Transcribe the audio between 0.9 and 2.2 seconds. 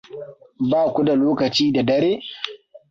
ku da lokaci da dare?